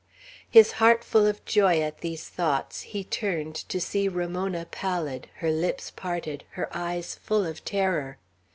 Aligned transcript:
His 0.49 0.71
heart 0.81 1.03
full 1.03 1.27
of 1.27 1.45
joy 1.45 1.79
at 1.79 1.99
these 1.99 2.27
thoughts, 2.27 2.81
he 2.81 3.03
turned, 3.03 3.53
to 3.53 3.79
see 3.79 4.07
Ramona 4.07 4.65
pallid, 4.65 5.27
her 5.35 5.51
lips 5.51 5.91
parted, 5.91 6.43
her 6.53 6.75
eyes 6.75 7.19
full 7.21 7.45
of 7.45 7.63
terror. 7.63 8.17